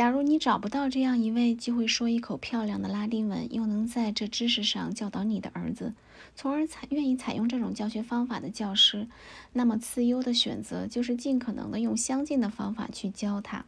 [0.00, 5.92] 假如你找不到这样一位既会说一口漂亮的拉丁文，又能在这知识上教导你的儿子，
[6.34, 9.06] 从而采愿意采用这种教学方法的教师，
[9.52, 13.66] 那么次优的选择就是尽可能的用相近的方法去教他。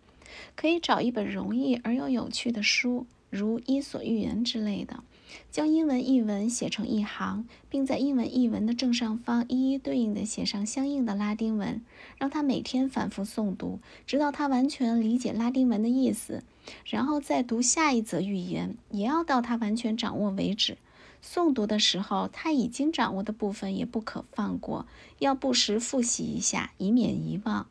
[0.57, 5.05] 可以找一本容易而又有趣的书，如《伊索寓言》之类的。
[5.51, 11.83] 将英文译文写成一行，并在英文译文的正上方一一对应的写上相应的拉丁文，
[12.19, 16.43] 让他每天反复诵读，直到他完全理解拉丁文的意思，
[16.85, 20.79] 然后再读下一则寓言，也要到他完全掌握为止。
[21.25, 24.87] 诵读的时候，他已经掌握的部分也不可放过，
[25.21, 27.69] 要不时复习一下，以免遗忘。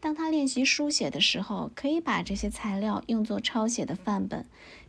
[0.00, 4.44] 当他练习书写的时候，可以把这些材料用作抄写的范本，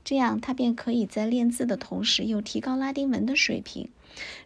[0.05, 3.89] 这样他便可以在练字的同时又提高拉丁文的水平。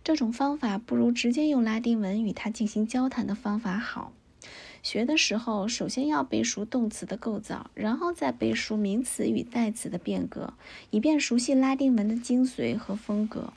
[0.03, 4.11] 这种方法不如直接用拉丁文与他进行交谈的方法好。
[4.81, 10.53] 学的时候，首先要背熟动词的构造，然后再背熟名词与代词的变革，
[10.89, 13.51] 以便熟悉拉丁文的精髓和风格。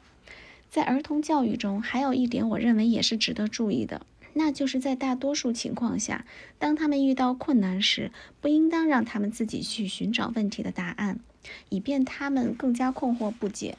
[0.69, 4.05] 在儿童教育中，还有一点，我认为也是值得注意的。
[4.35, 6.27] 那就是在大多数情况下，
[6.59, 11.21] 当他们遇到困难时，不应当让他们自己去寻找问题的答案，
[11.69, 13.77] 以便他们更加困惑不解。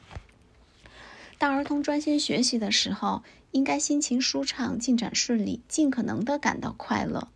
[1.38, 7.28] 当儿童专心学习的时候，应该心情舒畅、进展顺利，尽可能的感到快乐。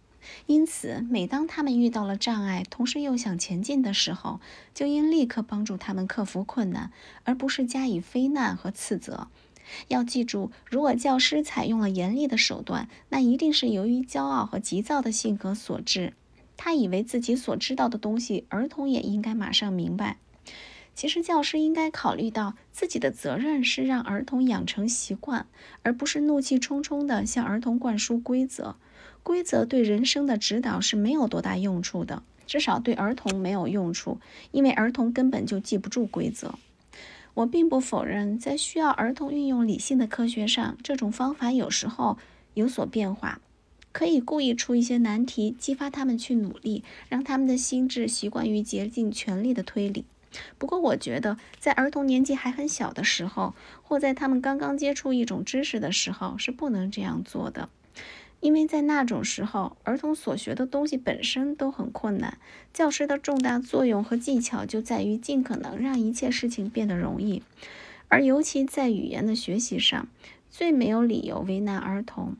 [0.47, 4.41] 因此，每当他们遇到了障碍，同时又想前进的时候，
[4.75, 6.93] 就应立刻帮助他们克服困难，
[7.25, 9.29] 而不是加以非难和斥责。
[9.89, 16.15] 要记住，如果教师采用了严厉的手段，那一定是由于骄傲和急躁的性格所致。
[16.59, 20.19] 他以为自己所知道的东西，儿童也应该马上明白。
[20.95, 25.47] 其实，教师应该考虑到自己的责任是让儿童养成习惯，
[25.85, 28.75] 而不是怒气冲冲地向儿童灌输规则。
[29.23, 34.19] 规则对人生的指导是没有多大用处的，至少对儿童没有用处，
[34.51, 36.59] 因为儿童根本就记不住规则。
[37.35, 42.19] 我并不否认，在需要儿童运用理性的科学上，这种方法有时候
[42.55, 43.41] 有所变化，
[43.99, 50.05] 可以故意出一些难题，激发他们去努力，让他们的心智习惯于竭尽全力的推理。
[50.57, 57.71] 不过，我觉得在儿童年纪还很小的时候，或在他们刚刚接触一种知识的时候，是不能这样做的。
[58.39, 62.39] 因为在那种时候，儿童所学的东西本身都很困难。
[62.73, 67.43] 教师的重大作用和技巧就在于尽可能让一切事情变得容易，
[68.07, 70.07] 而尤其在语言的学习上，
[70.53, 72.37] 最没有理由为难儿童。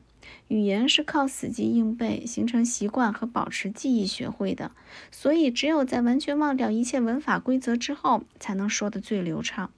[0.47, 4.71] 语言是靠死记硬背、形成习惯和保持记忆学会的，
[5.11, 9.71] 所以只有在完全忘掉一切文法规则之后，才能说得最流畅。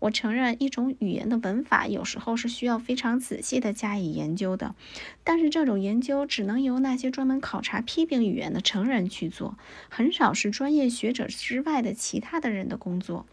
[0.00, 4.74] 我承认，一种语言的文法有时候是需要非常仔细的加以研究的，
[5.22, 9.56] 但是这种研究只能由那些专门考察批评语言的成人去做，
[9.88, 13.26] 很少是专业学者之外的其他的人的工作。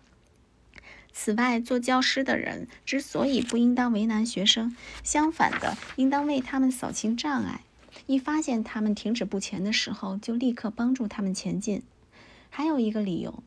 [1.14, 7.62] 此外，做教师的人之所以不应当为难学生，相反的，应当为他们扫清障碍。
[8.06, 11.82] 一发现他们停止不前的时候，就立刻帮助他们前进。
[12.50, 13.44] 还有一个理由。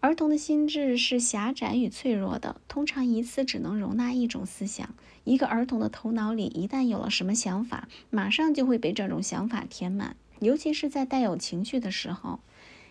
[0.00, 4.94] 儿童的心智是狭窄与脆弱的，通常一次只能容纳一种思想。
[5.24, 12.40] 一个儿童的头脑里一旦有了什么想法，马上就会被这种想法填满，尤其是在带有情绪的时候。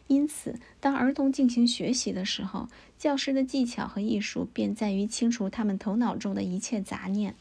[0.08, 2.68] 因此，当儿童进行学习的时候，
[2.98, 7.36] 教师的技巧和艺术便在于清除他们头脑中的一切杂念。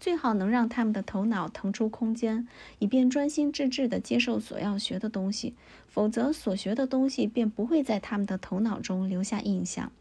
[0.00, 2.48] 最好能让他们的头脑腾出空间，
[2.80, 5.54] 以便专心致志地接受所要学的东西。
[5.86, 9.92] 否则，所学的东西便不会在他们的头脑中留下印象。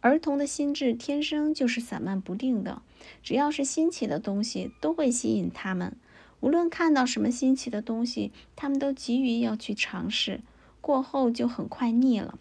[0.00, 2.82] 儿童的心智天生就是散漫不定的，
[3.22, 5.94] 只要是新奇的东西，都会吸引他们。
[6.40, 10.40] 无论看到什么新奇的东西，他们都急于要去尝试，
[10.84, 12.38] 过后就很快腻了。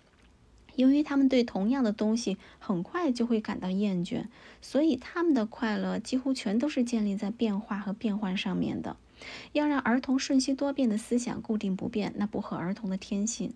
[0.75, 4.25] 由于他们对同样的东西很快就会感到厌倦，
[4.61, 8.97] 所以他们的快乐几乎全都是建立在变化和变换上面的。
[9.53, 13.53] 要让儿童瞬息多变的思想固定不变，那不合儿童的天性。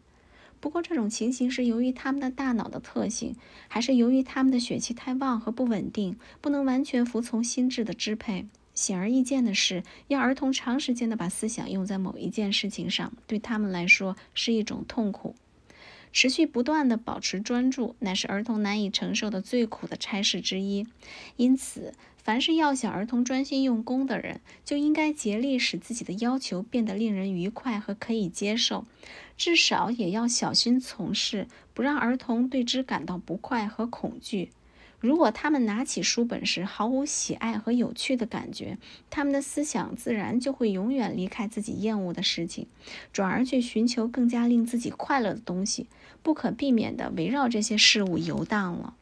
[0.62, 3.36] 不过，这种情形是由于他们的大脑的特性，
[3.68, 8.48] 还是由于他们的血气太旺和不稳定，不能完全服从心智的支配？
[8.78, 15.36] 显而易见的是，要儿童长时间的把思想用在某一件事情上，对他们来说是一种痛苦。
[16.14, 20.86] 持续不断地保持专注，乃是儿童难以承受的最苦的差事之一。
[21.38, 28.86] 因此，凡是要想儿童专心用功的人，就应该竭力使自己的要求变得令人愉快和可以接受，
[29.36, 34.52] 至少也要小心从事，不让儿童对之感到不快和恐惧。
[35.00, 38.78] 如果他们拿起书本时毫无喜爱和有趣的感觉，
[39.12, 42.68] 他们的思想自然就会永远离开自己厌恶的事情，
[43.14, 45.88] 转而去寻求更加令自己快乐的东西，
[46.24, 48.96] 不可避免地围绕这些事物游荡了。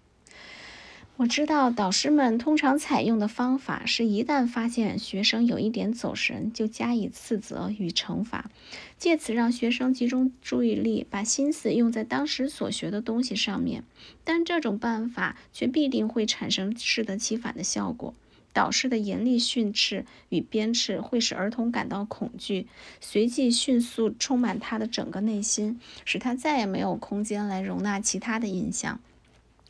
[1.18, 8.52] 我知道导师们通常采用的方法是，一旦发现学生有一点走神，就加以斥责与惩罚，
[8.98, 13.86] 借此让学生集中注意力，把心思用在当时所学的东西上面。
[14.26, 18.14] 但这种办法却必定会产生适得其反的效果。
[18.52, 22.68] 导师的严厉训斥与鞭笞会使儿童感到恐惧，
[23.00, 29.00] 随即迅速充满他的整个内心，使他再也没有空间来容纳其他的印象。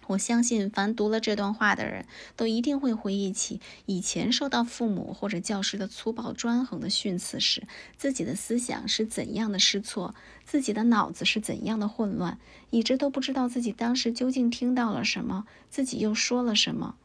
[0.07, 2.05] 我相信，凡读了这段话的人
[2.35, 7.67] 都一定会回忆起以前受到父母或者教师的粗暴专横的训斥时，
[7.97, 10.13] 自己的思想是怎样的失措，
[10.45, 12.37] 自己的脑子是怎样的混乱，
[12.69, 16.95] 以致都不知道自己当时究竟听到了什么，自己又说了什么。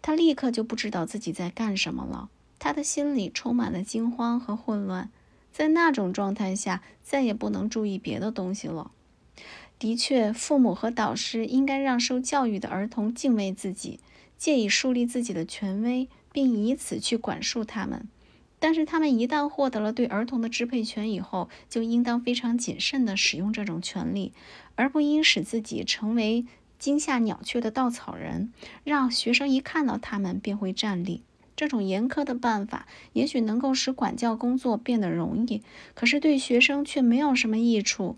[0.00, 2.28] 他立刻就不知道自己在干什么了，
[2.58, 5.10] 他的心里充满了惊慌和混乱，
[5.52, 8.90] 在那种状态下，再也不能注意别的东西了。
[9.78, 14.00] 的确，父母和导师应该让受教育的儿童敬畏自己，
[14.38, 18.08] 借以树立自己的权威，并以此去管束他们。
[18.58, 24.32] 但是，他们一旦获得了对儿童的支配权以后，就应当非常谨慎地使用这种权利，
[24.74, 26.46] 而不应使自己成为
[26.78, 28.52] 惊吓鸟雀的稻草人，
[28.84, 31.22] 让学生一看到他们便会站立。
[31.54, 35.60] 这种严苛的办法也许能够使管教工作变得容易，
[35.94, 38.16] 可是对学生却没有什么益处。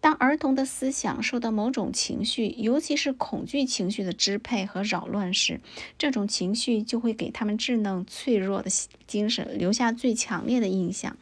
[0.00, 5.60] 当儿童的思想受到某种情绪，尤其是恐惧情绪的支配和扰乱时，
[5.98, 8.70] 这种情绪就会给他们稚嫩脆弱的
[9.06, 11.16] 精神留下最强烈的印象。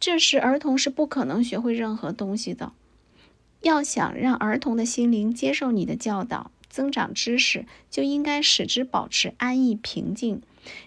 [0.00, 2.72] 这时，儿童是不可能学会任何东西的。
[3.60, 10.42] 要想让儿童的心灵接受你的教导，增长知识，就应该使之保持安逸平静。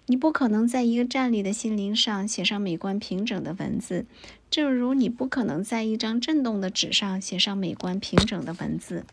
[0.06, 4.06] 你不可能在一个站立的心灵上写上美观平整的文字。
[4.50, 9.06] 正如你不可能在一张震动的纸上写上美观平整的文字。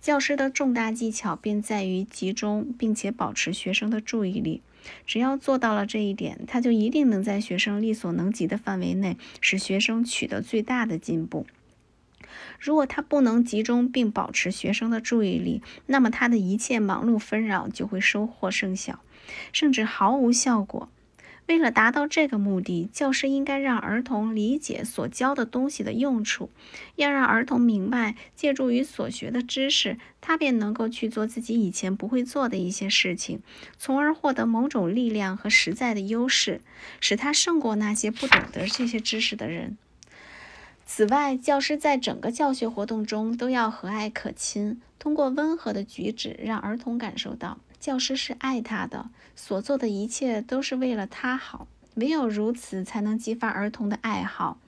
[0.00, 4.60] 教师的重大技巧便在于集中并且保持学生的注意力。
[5.06, 11.46] 只要做到了这一点，他就一定能在学生力所能及的范围内使学生取得最大的进步。
[12.58, 19.00] 如果他不能集中并保持学生的注意力，那么他的一切忙碌纷扰就会收获甚小，
[19.52, 20.88] 甚至毫无效果。
[21.48, 26.50] 为了达到这个目的，教师应该让儿童理解所教的东西的用处，
[26.94, 33.42] 要让儿童明白，借助于所学的知识，他便能够去做自己以前不会做的一些事情，
[33.76, 36.60] 从而获得某种力量和实在的优势，
[37.00, 39.76] 使他胜过那些不懂得这些知识的人。
[40.94, 47.56] 此外，教师在整个教学活动中都要和蔼可亲，通过温和的举止，让儿童感受到。
[47.80, 51.66] 教师是爱他的，所做的一切都是为了他好。
[51.94, 54.58] 唯有如此，才能激发儿童的爱好，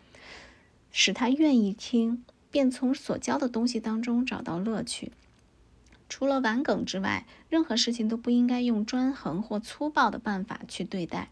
[0.90, 5.12] 使他愿意听，便从所教的东西当中找到乐趣。
[6.08, 11.28] 除了玩梗之外，任何事情都不应该用专横或粗暴的办法去对待。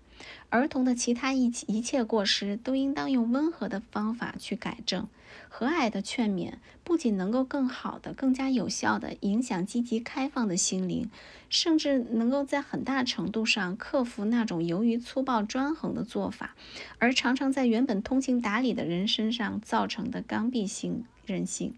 [0.51, 5.07] 儿童的其他一一切过失，都应当用温和的方法去改正。
[5.49, 6.55] 和蔼的劝勉
[6.85, 11.11] 不仅能够更好的、更加有效的影响积极开放的心灵，
[11.49, 16.55] 甚至能够在很大程度上克服那种由于粗暴专横的做法，
[16.99, 21.75] 而常常在原本通情达理的人身上造成的刚愎性任性。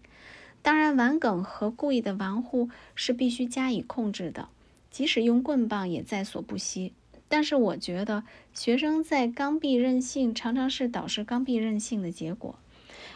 [0.61, 4.49] 当然，玩梗和故意的玩忽是必须加以控制的，
[4.89, 6.93] 即使用棍棒也在所不惜。
[7.27, 12.55] 但是，我觉得学生在刚愎任性，常常是导师刚愎任性的结果。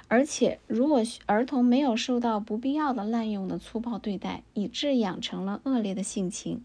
[0.07, 6.63] 而且，如果儿童没有受到不必要的滥用的粗暴对待，以致养成了恶劣的性情，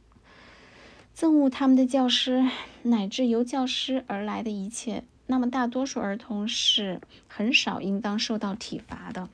[1.14, 2.48] 憎恶他们的教师
[2.82, 9.28] 乃至由教师而来的一切，那么大多数儿童是很少应当受到体罚的。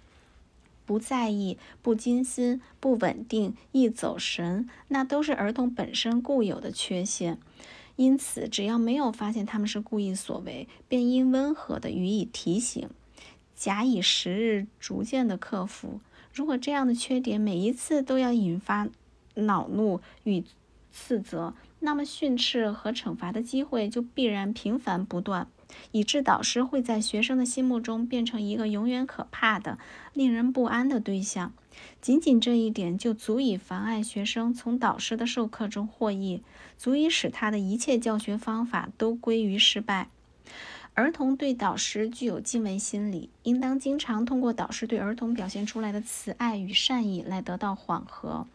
[0.84, 7.38] 不在意、不精心、不稳定、易走神，那都是儿童本身固有的缺陷。
[8.00, 12.88] 因此，只要没有发现他们是故意所为，便应温和的予以提醒。
[13.54, 16.00] 假以时日，逐渐的克服。
[16.32, 18.88] 如果这样的缺点每一次都要引发
[19.34, 20.42] 恼怒与
[20.90, 25.46] 斥责，那么训斥和惩罚的机会就必然频繁不断，
[25.92, 29.78] 以致导师会在学生的心目中变成一个永远可怕的、
[30.12, 31.52] 令人不安的对象。
[32.00, 36.42] 仅仅这一点就足以妨碍学生从导师的授课中获益，
[36.76, 40.08] 足以使他的一切教学方法都归于失败。
[40.94, 48.46] 儿童对导师具有敬畏心理，应当经常通过导师对儿童表现出来的慈爱与善意来得到缓和。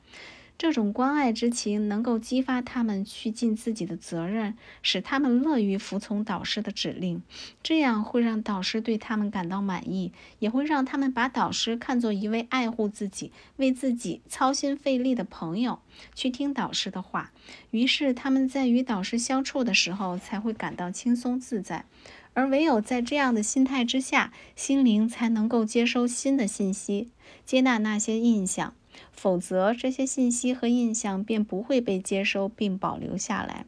[0.58, 7.22] 这种关爱之情能够激发他们去尽自己的责任，使他们乐于服从导师的指令。
[7.62, 15.80] 这样会让导师对他们感到满意，也会让他们把导师看作一位爱护自己、为自己操心费力的朋友，
[16.14, 17.32] 去听导师的话。
[17.72, 21.86] 于是他们在与导师相处的时候才会感到轻松自在。
[22.34, 27.10] 而唯有在这样的心态之下，心灵才能够接收新的信息，
[27.46, 28.74] 接纳那些印象。
[29.16, 33.66] 否则，这些信息和印象便不会被接收并保留下来。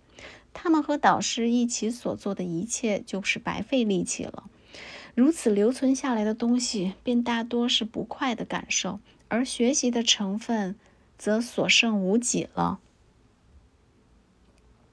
[0.54, 4.44] 他们和导师一起所做的一切就是白费力气了。
[5.16, 10.76] 如此留存下来的东西，便大多是不快的感受，而学习的成分
[11.18, 12.80] 则所剩无几了。